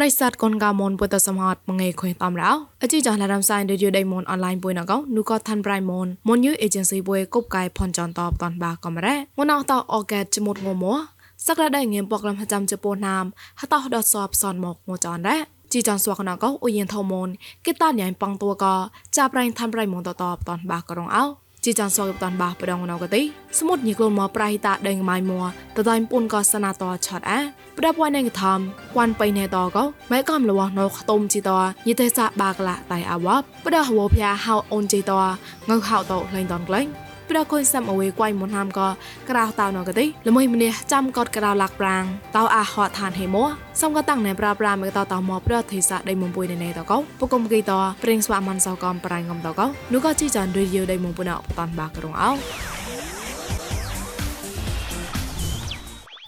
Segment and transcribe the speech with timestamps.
[0.00, 2.50] ្រិស័តកូនកៅមនពុទ្ធសមហតមងេខុយតំរោ
[2.82, 10.84] អជីចាឡារំសៃរឌីយោដៃមនអនឡាញពុយណកោនូកថាន់ប្រៃមនមនយូអេเจนស៊ីពុយគប់កៃផនចនតបតនបាកំរ៉េមនអតអកែតចមុតងម
[11.46, 13.24] សក្តាដៃងៀមពកលំចាំចពោណាម
[13.60, 15.36] ហតោដសបសនមកងចនរ៉េ
[15.72, 17.28] ជីចនស្វកណកោអ៊ុយិនថោមន
[17.64, 18.64] គេតាញ៉ៃប៉ងតួក
[19.16, 21.24] ចាប្រៃថាន់ប្រៃមនតតបតនបាករងអោ
[21.65, 23.21] ជីចានសកតានបាប្រដងណៅកទី
[23.59, 25.41] សមុទ្រញីក្លូនមកប្រៃតាដេងម៉ៃមួ
[25.77, 27.39] តតៃពុនក៏សណាតឆាត់អា
[27.77, 28.59] ប្រដាប់វ៉ៃណេងធំ
[28.95, 31.49] វ៉ាន់បៃណេតក៏ម៉ែកំលវណោខតុមជីត
[31.87, 33.35] យីទេសាបាក្លាតៃអាវ៉ា
[33.65, 35.11] ប្រដាហវភយ៉ាហៅអូនជីត
[35.69, 36.87] ងើហៅតលេងតនក្លែង
[37.29, 38.87] ប្រកុយសាំអវេគួយមុនហាមក៏
[39.29, 42.03] ក្រៅតៅណកទីល្មួយម្នេះចាំកត់ក្រៅលាក់ប្រាង
[42.35, 43.43] តៅអាហត់ឋានហេមួ
[43.81, 47.71] សំក៏តាំងណែប្រាប្រាមកតតមកប្រទេសាដៃមុំពុយណែតកោពកុំគីត
[48.03, 52.31] ប្រេងស្វាមិនសៅកំប្រៃងំតកោនោះក៏ជីចានរីយដៃមុំពុណអបតាន់បាក្រងអោ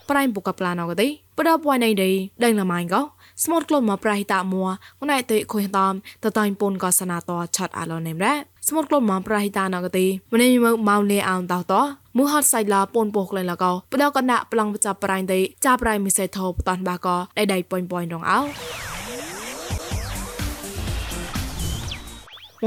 [0.10, 1.08] ប្រៃបុកប្លានអកទី
[1.40, 2.10] ប្រដពួយណៃដៃ
[2.44, 3.02] ដៃលម៉ៃកោ
[3.44, 4.66] ស្មូតក្លុំមកប្រៃតាមួ
[5.02, 11.74] ងណៃតេខុយតាមតតៃពុនក៏សនាតឆាត់អាឡនេមរ៉ា ស្មូតក្លុំមកប្រៃតាណកទីម្នេះមកម៉ៅលេអោតតត
[12.18, 18.46] មូហតសៃឡាពូនពោះក្លែងលកោបដកណ្ដាក់ប្លង់ចាប់ប្រៃតេចាប់ប្រៃមិសេធោបតនបាកោដៃដៃប៉ុញប៉ុញរងអោម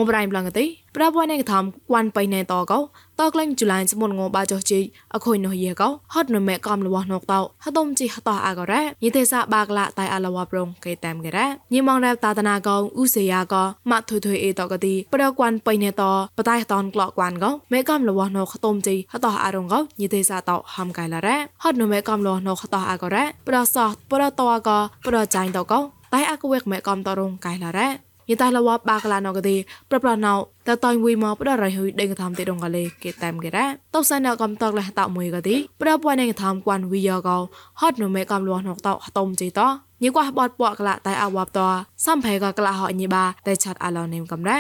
[0.03, 0.67] កប្រៃប្លង់ទី
[0.97, 2.81] ប្រព័ន្ធនៃកំគួនបៃណែតកោ
[3.21, 4.81] តក្លែងជូឡៃសមុនងបាចុជី
[5.15, 16.03] អខុយនោះយេកោហត់នមេកំលវណកតោហតុមជីហតអាករ៉ាយេទេសាបាក្លាតៃអលវប្រងកេតាមករ៉ាញីមងរ៉ាតាតនាកោឧសេយាកោម៉ាក់ថុយថុយអេតកទីប្រគួនបៃណែត
[16.39, 25.81] បតៃតនក្លកគួនកោមេកំលវណកតុមជីហតអារងកោយេទេសាតោហំកៃឡារ៉ាហត់នមេកំលវណកតអាករ៉ាប្រសោះប្រតអកោប្រចៃតកោ
[26.15, 29.57] តៃអកវេកមេកំតរងកៃឡារ៉ា យតាលវបាក្លាណកទី
[29.91, 30.33] ប្រប្រណៅ
[30.67, 37.37] តតៃវីមកប្ររៃហ៊ុយដេងកំទីដងកលេគេតាមគេរ៉ាតោសណកំតកលះតមួយកទីប្រពួយនឹងកំគួនវីយកោ
[37.81, 39.61] ហត់នៅមេកំលួណកតហតុមជីត
[40.03, 41.59] ញីកោះបតពកក្លាតៃអវបត
[42.07, 44.59] សំភេកក្លាហញីបាតែឆាត់អាឡនេមកំរ៉ា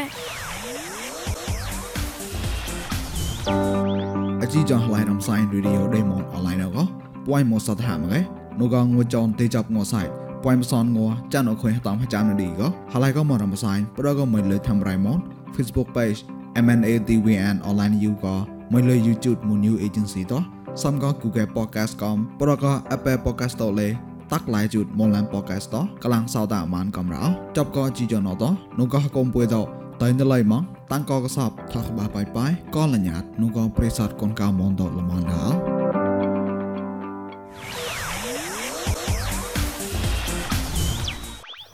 [4.43, 6.85] អជីចងឡៃរំសាយរីឌីអូដេម៉ុនអនឡាញកោ
[7.27, 8.21] ពួយមកសតហាមកែ
[8.61, 10.99] នូកងងួចនទេចាប់ងួសៃပွို ពួយមិនសនង
[11.35, 15.21] ចានអខុយតាមចាំនឌីក៏ហើយក៏មករំសាយប្រក៏មិនលើធ្វើរៃម៉ូត
[15.55, 16.19] Facebook page
[16.65, 18.37] MNADWN online you ក៏
[18.73, 20.43] មិនលើ YouTube មួយ new agency តោះ
[20.83, 23.89] សំក៏ Google podcast កំប្រក៏ Apple podcast តលេ
[24.33, 27.25] តាក់ឡៃជូតមនឡាន podcast តកលាំងសោតអាម៉ានកំរោ
[27.57, 29.63] ចប់ក៏ជីយ៉ណតោះនោះក៏កុំពួយតោ
[30.03, 35.66] តៃណឡៃម៉ងតាំងក៏កសបថោះបាបាយបាយក៏លញ្ញាតនោះក៏ប្រេសតកូនកៅមនតល្មនដល់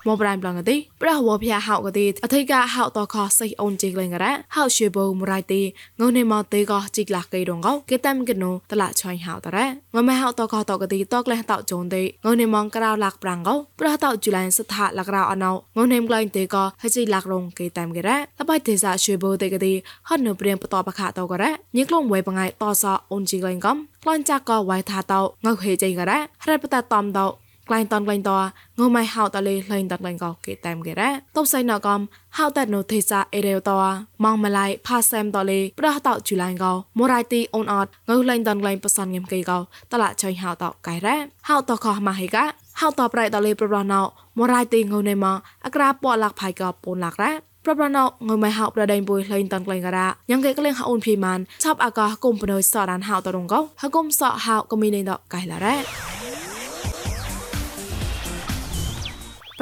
[0.09, 5.61] មបរៃប្លងកទីប្រះវភះហៅកទីអធិកាហៅតខសៃអូនជីកលេងករ៉ាហៅឈេបូមរៃទី
[6.01, 19.73] ងនេមកទីកជីកលាកេរងកោគេតាំកណូតឡាឆៃហៅតរ៉ាងមេហៅតខតកទីតកលេះតជូនទីងនេមកក្រៅលាក់ប្រាំងកោប្រះតជូឡៃសថាលក្រៅអណៅងនេមក្លែងទីកហជីលាក់រងគេតាំគេរ៉ាលបៃទេសាឈេបូទីកទី
[20.09, 25.15] ហត់នៅព្រៀងបតបខតករ៉ាញីក្លងវេបងៃតសអូនជីកលេងកំក្លាញ់ចាក់កវៃថាត
[25.45, 27.21] ងើហេចៃករ៉ាហរ៉បតតំត
[27.69, 28.31] ក្លែងតនក្លែងត
[28.79, 32.01] ងើម៉ៃហៅតលេលេងតក្លែងកោគេតាមគេរ៉ាតបសៃណកំ
[32.39, 33.71] ហៅតណូទេសាអេរេត
[34.25, 39.59] ម៉ងម៉ឡៃផាសែមតលេប្រះតជូឡៃកោមរៃទីអូនអត់ងើលេងតនក្លែងបសនងឹមគេកោ
[39.93, 41.17] តឡាឆៃហៅតកៃរ៉ា
[41.49, 42.45] ហៅតខោម៉ាហេកា
[42.81, 44.01] ហៅតប្រៃតលេប្រប្រណោ
[44.39, 45.35] មរៃទីងើណេម៉
[45.65, 47.33] អក្រាពលាក់ផៃកោពូនលាក់រ៉ា
[47.65, 56.22] ប្រប្រណោងើម៉ៃហៅប្រដេញបុយលេងតនក្លែងការ៉ាញ៉ងគេក្លែងហៅអូនភីម៉ានឆាប់អាកោគុំបណយសដានហៅតរងកោហគុំសហៅកមីនេតកៃឡារ៉ា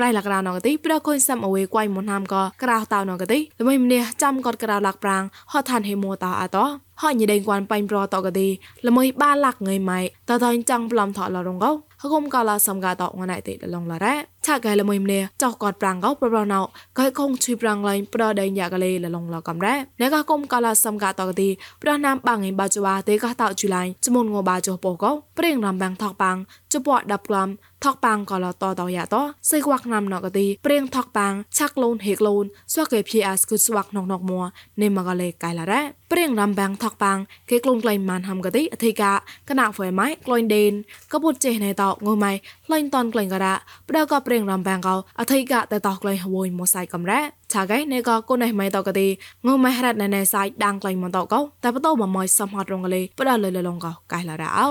[0.00, 6.58] ប្រៃលករណងទីប្រកុនសាំអវេគួយមុនហាមក៏ក្រៅតៅណងទីល្បីម្នេះចាំកតក្រៅលាក់ប្រាំងហត់ឋានហេមួតអត
[7.02, 8.48] ហញដេងគួនបាញ់ប្រតកទី
[8.86, 11.72] ល្មើបាលាក់ងៃម៉ៃតតចាំងប្លំថលរងកោ
[12.02, 14.14] ហគុំកាឡាសំកាតងណៃទេលងឡារ៉ា
[14.46, 16.60] ឆាកែល្មើម្នេះចောက်កតប្រាំងកោប្រប្រណៅ
[16.98, 21.48] កែខងឈុយប្រាំងឡៃប្រដេញយ៉ាកលេលងឡកំរ៉ាណែកគុំកាឡាសំកាតកទី
[21.82, 26.38] ប្រណាំបាងងៃបាចវ៉ាទេកតជូឡៃចមុនងបាចោពោកោប្រេងរំបាំងថកបាំង
[26.72, 27.48] ចពដាប់ក្លំ
[27.84, 29.16] ថកប៉ាងក៏លតតយ៉ាត
[29.50, 34.40] សៃខ្វាក់ណាំណកទីព្រៀងថកប៉ាងឆាក់លូនហេកលូនស្វាកេភីអាស្គុស្វាក់ណកណកមួ
[34.80, 37.18] នេមកលេកៃឡារ៉ា ព្រៀងរំបាំងថកប៉ាង
[37.50, 39.12] គេក្លូនក្លែងម៉ានហំកទីអធិកា
[39.48, 40.72] កណាហ្វេម៉ៃក្លែងដេន
[41.12, 42.32] ក៏ពុតចេះណែតងើម៉ៃ
[42.66, 43.54] ក្លែងតនក្លែងការ៉ា
[43.88, 47.20] ផ្ដៅក៏ព្រៀងរំបាំងកោអធិកាតែតក្លែងហវយមកសៃកំរ៉ា
[47.52, 49.08] ឆាកៃនេក៏កូនណៃម៉ៃតកទី
[49.46, 54.68] ងើម៉ៃរ៉ាត់ណែណែសៃដាងក្លែងមកតកោតែបតោមកម៉ៃសំហត់រងកលេផ្ដៅលើលលងកោកៃឡារ៉ាអោ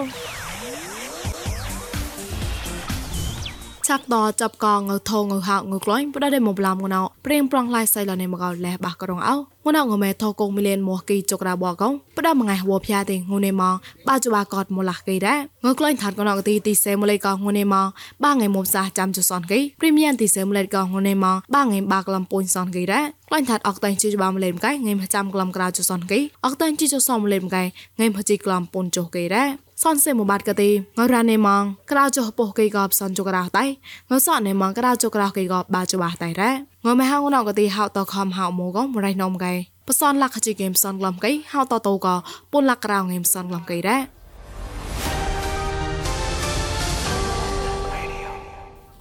[3.89, 9.35] ឆាក់តចាប់កងងើថងងើហៅងើក្លាញ់ប្រដេមកប្លាមងណៅព្រៀងប្រងឡៃសៃលនេមកលះបាក់ក្រងអោ
[9.69, 13.75] ងណៅងមេថកងមីលេនមកគីចុករ៉ាបកងប្រដមងៃវភ្យាទេងូនេមក
[14.07, 17.87] បាជបាកតមលះកេដែរងើក្លាញ់ថាត់កណកទីទីសេមលេកងូនេមក
[18.23, 27.63] បាងៃមុំសាចាំជសនគីព្រីមៀនទីសេមលេកងូនេមកបាងៃបាក្លំពុញសនគីដែរក្លាញ់ថាត់អកតៃជីបាមលេមកៃងៃចាំក្លំក្រៅជសនគីអកតៃជីជសមលេមកៃ
[27.99, 29.47] ងៃភជីក្លំពុនចុគីដែរ
[29.83, 33.65] សនសេមបាត់កទីងរ៉ានេម៉ងក្រៅចុះពោះកេកបសនជក្រៅតៃ
[34.11, 36.49] ងសនេម៉ងក្រៅចុក្រៅកេកបបាចបាតៃរ៉
[36.85, 39.53] ងមហងណកទីហៅតខំហៅមកងមរៃនំកៃ
[39.87, 42.07] បសនលក្ខជីហ្គេមសនក្លំកៃហៅតតោក
[42.51, 43.95] ពុនលក្ក្រៅហ្គេមសនក្លំកៃរ៉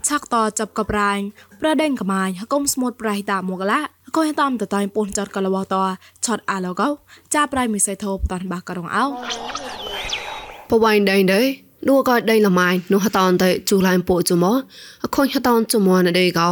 [0.08, 1.22] ឆាក់តចាប់កប្រាញ់
[1.60, 3.81] ប្រដេងកម៉ាញហគុំស្មុតប្រៃតាមកឡា
[4.16, 5.74] កុយតាមតតៃពុនចតកលវត
[6.26, 6.88] ឆតអាឡូកោ
[7.34, 9.04] ចាប្រៃមិសៃធូបតាន់បាករងអោ
[10.70, 14.44] បវៃដៃដៃ ដួក៏ដៃលម៉ៃនោះតនតែជូឡានពូជុំ
[15.04, 16.48] អខុញតនជុំណដេកោ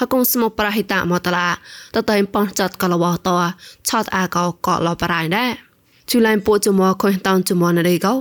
[0.00, 1.48] ហកុងស្មប្រហិតមកតឡា
[1.94, 3.28] តតែប៉នចាត់កលវត
[3.88, 5.50] ឆតអាកោកលបរៃដែរ
[6.10, 8.14] ជូឡានពូជុំខុញតនជុំណដេកោ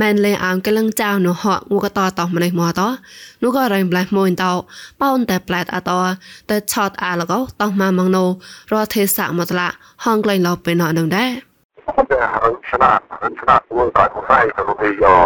[0.00, 2.80] ម៉ែនលេអាងកលឹងចៅនោះហងកតតោម្នេះមកត
[3.42, 4.52] នោះក៏រៃប្លែមួយតោ
[5.00, 5.90] ប៉នតែប្លែតអត
[6.50, 8.24] តែឆតអាលកោតោម៉ាម៉ងណូ
[8.72, 9.68] រទេសៈមកតឡា
[10.04, 11.30] ហងក្លែងលបពេលណោនឹងដែរ
[12.10, 12.90] តែអរស្នា
[13.40, 14.38] ស្នាធ្វើកាត់ខ្សែ
[14.82, 15.16] ទៅយោ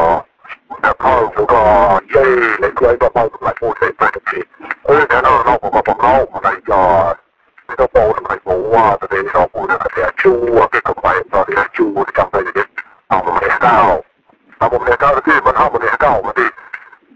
[0.68, 2.56] The cars are gone, yay!
[2.60, 4.42] They drive up out of my full tape vacancy.
[4.86, 7.20] Oh, they're not an awful lot of home, they are.
[7.68, 10.66] They don't fall in my full water, they don't fall in my fair shoe, I
[10.68, 12.64] think of my body, I chew with something again.
[13.10, 14.02] I'm a mess now.
[14.60, 16.36] I'm a mess out of here, but I'm a mess now, but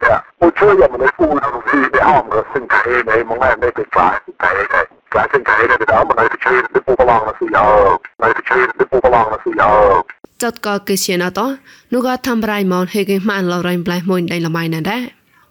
[0.02, 0.20] Yeah.
[0.40, 3.38] Well, sure, yeah, but they fool them, they they harm us, think I ain't a
[3.38, 5.18] man, they could try, they, they.
[5.18, 7.98] I think I hated it, I'm a nice chain, the people belong to see, oh.
[8.20, 10.06] Nice chain, the people belong to see, oh.
[10.42, 11.40] ចតកកេជាណត
[11.92, 15.02] នោះក៏ធ្វើរៃម៉ោនហេកេម៉ានឡរៃប្លៃមួយដៃលម៉ៃណាដែរ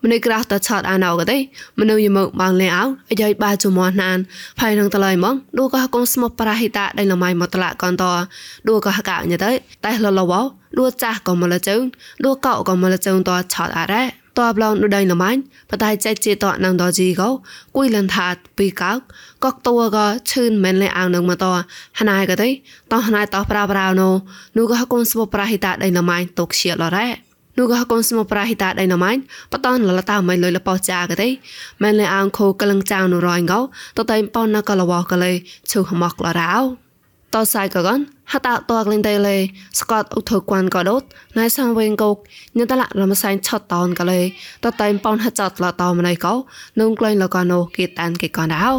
[0.03, 1.37] មនុស្សក្រាស់តឆតអាណៅក៏ទេ
[1.79, 4.17] មនុស្សយមកបងលែអោអាយបាជមោះណាន
[4.59, 8.03] ផៃនឹងតឡៃមកឌូក៏កងស្មបប្រហិតាដៃលម៉ៃមកតឡាកនត
[8.67, 9.51] ឌូក៏កោញទៅ
[9.85, 10.33] តែលលវ
[10.77, 11.81] ឌូចាស់ក៏មកលជើង
[12.23, 15.39] ឌូកោក៏មកលជើងតឆតអារ៉ា តបឡងដូចណម៉ាញ់
[15.69, 17.29] បតៃចែកជាតណងដជីកោ
[17.75, 18.27] គួយលនថា
[18.57, 18.97] ពីកោក
[19.43, 21.45] កកតួក៏ឈឺនមែនលេអាងនឹងមកត
[21.99, 22.49] ហណៃក៏ទេ
[22.91, 24.09] តហណៃតប្រាប្រាណូ
[24.57, 27.07] នោះក៏កូនស្មប្រហិតាដៃណម៉ាញ់តកជាលរ៉ែ
[27.57, 29.19] នោះក៏កូនស្មប្រហិតាដៃណម៉ាញ់
[29.51, 31.29] បតនលលតាមិនលុយលបោចាក៏ទេ
[31.83, 33.59] មែនលេអាងខូកលឹងចាងនោះរងកោ
[33.97, 35.31] តតៃប៉ុនណកលវកលេ
[35.71, 36.88] ឈឺហមកលរ៉ោ
[37.35, 37.99] តសៃកកន
[38.33, 39.37] ហតាតកលិនតេលេ
[39.79, 41.03] ស្កតឧធគួនក៏ដូត
[41.39, 42.17] ណៃសងវិញកោក
[42.57, 44.21] ញតលរមសៃឆតតនក៏លេ
[44.63, 46.33] តតៃប៉នហចតលតមណៃកោ
[46.79, 48.71] នុងក្លែងលកណូគីតានគេកនដៅ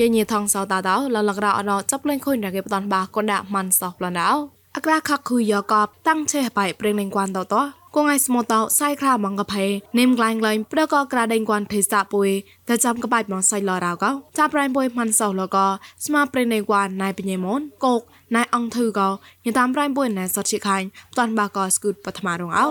[0.00, 4.28] យញីថងសោតាដៅលលករអណចាប់លេងខុញរកេបតនបាកនដាក់មិនសោះប្លនដៅ
[4.76, 7.54] អក្រាខកខុយយកបតាំងឆេបៃព្រេងលេងគួនតត
[7.98, 9.64] គងឯស្មោតោសៃខ្លាម៉ងកផេ
[9.98, 12.28] នេមក្លែងក្លែងប្រកក្រាដេងគួនភេសាពុយ
[12.68, 15.66] តែចាំកបាច់ម៉ងសៃលរៅកោចាប់ប្រៃពុយម៉ាន់សោលកោ
[16.06, 18.00] ស្មាប្រេនេគួនណៃបញេមនកោក
[18.36, 19.08] ណៃអងធឺកោ
[19.46, 20.86] ញតាមប្រៃពុយណៃសតជាខាញ់
[21.18, 22.66] តនបាកោស្គូតបឋមរងអោ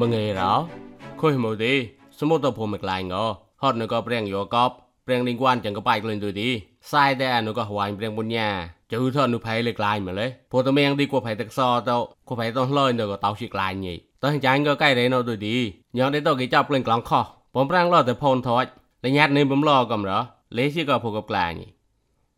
[0.00, 0.52] មងេរោ
[1.20, 1.72] ខុយមកទេ
[2.18, 3.24] សមុទ្រទៅព្រមក្លែងកោ
[3.62, 4.70] ហត់នៅកោព្រៀងយកកប
[5.06, 6.50] ព្រៀងលីងគួនចឹងកបាច់ក្លែងទៅទី
[6.92, 8.48] សាយតែអនុក៏ហវាញ់ព្រៀងបុញ្ញា
[8.92, 11.96] ជូថអនុភ័យលេក្លាញ់មកលេព្រោះតមៀងទីគួភ័យទឹកសទៅ
[12.28, 15.56] គួភ័យទៅលយនៅក៏តោជាក្លាញ់ញីតើចាញ់ក៏កៃរេនៅទុយទី
[15.96, 16.46] ញ៉ងទេទៅគេ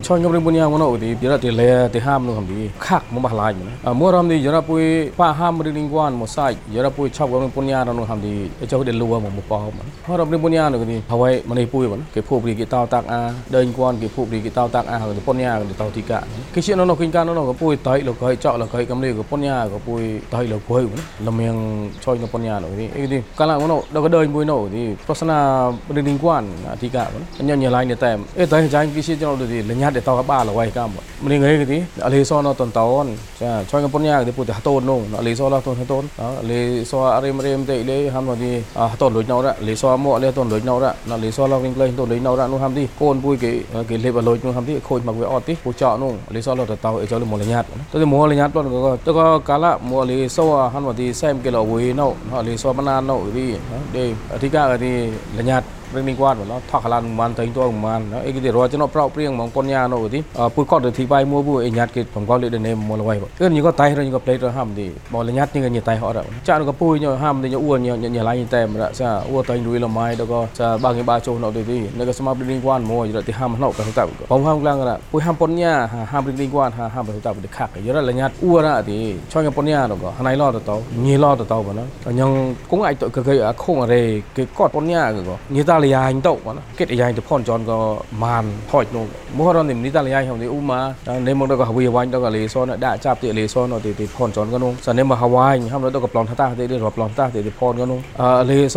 [0.03, 3.03] cho ngâm lên bunya ngono thì giờ thì lệ thì ham nó không đi khác
[3.11, 6.27] mà bà lại mà mua ram thì giờ pui pa ham đi liên quan một
[6.27, 6.57] sai.
[6.73, 9.73] Giờ pui chọc ngâm lên bunya nó không đi cho cái lúa mà một bao
[9.79, 9.85] mà.
[10.03, 12.87] Hoa ram lên bunya nó thì hawaii mà này pui cái phụ bì cái tao
[12.87, 15.91] tạc a đơn quan, cái phụ bì cái tao tạc a, rồi bunya rồi tao
[15.95, 16.23] thì cả.
[16.55, 18.67] Cái chuyện nó nó kinh can nó nó có pui tới là cái chọn là
[18.73, 20.99] cái cầm lên cái bunya có pui tới là pui vẫn.
[21.25, 22.89] Là miệng cho cái bunya nó thì.
[22.89, 23.59] Cái gì cái là
[23.93, 27.47] đâu có đơn pui nó thì persona đi liên quan à, thì cả vẫn.
[27.47, 28.21] Nhân nhà lại tèm.
[28.37, 30.71] Ấy tới trái cái chuyện nó thì là nhát để tao các bà là quay
[30.71, 31.83] cam bọn mình người cái tí.
[32.03, 33.07] Ở lý nó tuần tàu on
[33.41, 36.05] cho cái bốn nhà thì phụ thì tôn luôn ở lý là tôn hát tôn.
[36.19, 37.67] Đó lý do ở rem rem
[38.15, 39.53] ham rồi thì à, tôn lối nhau đó.
[39.61, 40.93] Lý do mọi lê tôn lối nhau đó.
[41.07, 42.89] Nó lý do là kinh tôn lối nhau đó, nó ham đi.
[43.01, 44.75] Côn vui cái à, cái lê và lối nó ham đi.
[44.89, 47.25] Khôi mặc với ọt tí phụ trợ luôn lý do là tàu ở cho là
[47.25, 50.69] một nhạt tôi mua là nhạt luôn tôi có cá lạ, mua lý do à,
[50.69, 52.17] ham rồi thì xem cái lò vui nậu.
[52.31, 53.55] Họ lý do bana nậu đi
[53.93, 55.07] đi thì cả thì
[55.37, 55.65] là nhạt
[55.97, 60.21] លញាត់ព្រៀងនេះគាត់បងថកឡានមិនតែងតមិនអីគេរត់ចំណប្រោព្រៀងហ្មងពនញានោះទី
[60.55, 75.73] ពុយគាត់ទៅទីបាយមួយពុយអញ្ញាតគេបំកលលេដនេមកលវៃបងគឺញក៏តៃរញក៏ផ្លេតរហាំទីបលញ្ញាតញញតៃហត់ចានក៏ពុយញហាំទីញអួនញញឡៃតែមរសាអួតៃរួយលម៉ៃដល់ក៏សាបាងបាចុះនោះទីនៅក៏ស្មាប់ព្រៀងគាត់មួយរត់ទីហាំណោក៏តាបំហាំក្លាំងរពុយហាំពនញា
[76.13, 78.99] ហាំព្រៀងគាត់ហាំទៅតាទៅខាក់យរលញ្ញាតអួរទី
[79.33, 80.75] ឆយពនញានោះក៏ណៃឡោទៅ
[81.07, 81.75] ញីឡោទៅទៅបង
[82.19, 82.31] ញង
[82.71, 83.21] គង់អាចទៅគេ
[83.63, 84.03] ខងរេ
[84.37, 87.79] គេកត់ពនញាក៏ញីតាលយ៉ាញទៅបងគេតយ៉ាញទៅផនចនក៏
[88.25, 89.05] មានថយនោះ
[89.39, 90.81] មករននេះតាលយ៉ាញហៅនេះឧមា
[91.27, 98.77] នេះមកដល់ក៏វីវាញទៅក៏លេសនដាក់ចាប់ទីលេសនទីទីផនចនក៏នោះសនេះមកហវាញហៅទៅក៏ប្លន់ថាទីរប្លន់តាទីផនក៏នោះអលេស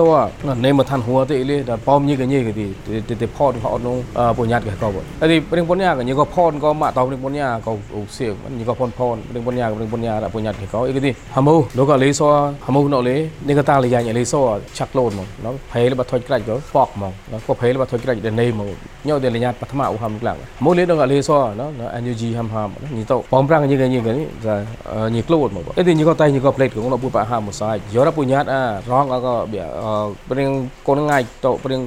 [0.65, 2.65] នេះមកឋានហួរទីលេតែប៉មញីក៏ញីក៏ទី
[3.21, 3.97] ទីផនក៏អត់នោះ
[4.37, 5.65] ពញាតក៏ក៏អីព្រៀង
[17.01, 18.69] မောင်နော်ကိုဖေးလဘထွက်ကြတဲ့နေမောင်
[19.07, 20.33] ညော့တဲ့လညာပထမဦးဟမ်ကလာ
[20.63, 24.55] မိုးလေးတော့ကလေးစောနော်နော် energy ဟမ်ဟမ်ညီတော့ပေါင်ပရန်ညီကညီကညီဇာ
[25.13, 29.67] ညီကလို့မောင်အဲ့ဒီညီကတိုင်ညီက plate ကိုတော့ပူပါဟာမဆိုင်ရောရပူညာအာရောင်းကကဘယ်
[30.29, 30.51] ပရင်
[30.87, 31.81] ကိုငိုင်းတော့ပရင်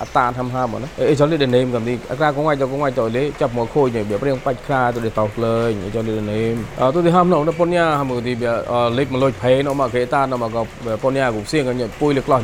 [0.00, 6.54] អតាហំហំណាអេចលីដេនេមកំនេះអក្រាកងងាយទៅកងងាយទៅលេចាប់មកខូនវាព្រៀងបាច់ខ្រាទៅដេតោក្លែងអេចលីដេនេម
[6.94, 8.32] ទៅទីហំនោះពញ្ញាហមទី
[8.98, 10.56] លេខមកលុយភេនោះមកកេតានោះមក
[11.02, 12.40] ពញ្ញាគូសៀងកញពុយលេក្លោះ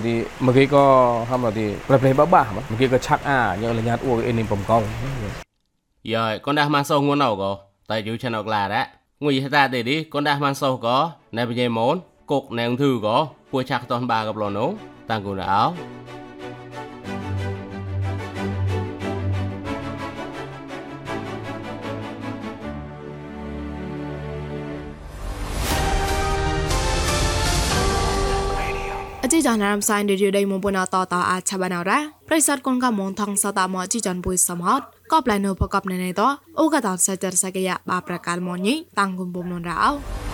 [0.07, 0.83] ទីមកគេក៏
[1.29, 4.83] ហាំទីប្រផ្លេបបាមកគេក៏ឆាក់អាញ៉លញ្ញាតអួអេនេះបំកង
[6.11, 7.51] យ៉ាកូនដាស់មកសោងងួនអោក៏
[7.89, 8.81] តែយូឆានអកឡារ៉ា
[9.23, 10.95] ងុយតាទេឌីកូនដាស់មកសោក៏
[11.37, 11.95] ណែបញេម៉ូន
[12.31, 13.17] គុកណែងធឺក៏
[13.51, 14.69] ពួយឆាក់តនបាក៏ប្លនោះ
[15.09, 16.20] តាំងគូនអោជី
[29.47, 34.81] ចានរំសាយរីយដៃមុំពណាតតអាចឆាបានរ៉ាប្រិស័តកូនកមងថងសតាមជីចានពុយសមហត
[35.11, 36.21] ក៏ប្លែននៅប្រកបនៅនៃត
[36.59, 40.30] អូកតោសចរសកយបាប្រកាលមញីតាំងគុំបំនរ៉ាអោ